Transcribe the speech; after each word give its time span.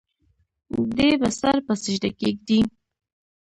دے 0.95 1.07
به 1.19 1.29
سر 1.39 1.57
پۀ 1.65 1.73
سجده 1.83 2.09
کيږدي 2.19 2.59